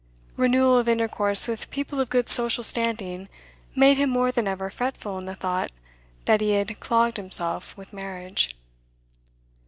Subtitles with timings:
[0.35, 3.29] Renewal of intercourse with people of good social standing
[3.75, 5.71] made him more than ever fretful in the thought
[6.25, 8.55] that he had clogged himself with marriage.